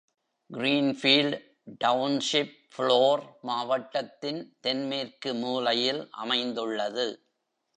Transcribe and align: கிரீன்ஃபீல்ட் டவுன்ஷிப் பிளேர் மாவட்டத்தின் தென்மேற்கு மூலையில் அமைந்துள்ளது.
கிரீன்ஃபீல்ட் 0.49 1.35
டவுன்ஷிப் 1.83 2.55
பிளேர் 2.75 3.23
மாவட்டத்தின் 3.41 4.57
தென்மேற்கு 4.61 5.33
மூலையில் 5.33 6.07
அமைந்துள்ளது. 6.11 7.07